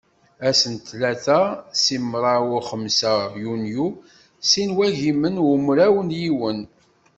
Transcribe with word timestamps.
Ass 0.47 0.61
n 0.73 0.75
ttlata 0.77 1.39
sin 1.83 2.03
mraw 2.11 2.45
u 2.57 2.59
xemsa 2.69 3.13
yunyu 3.43 3.87
sin 4.49 4.69
n 4.73 4.75
wagimen 4.77 5.35
u 5.49 5.49
mraw 5.65 5.95
yiwen. 6.19 6.59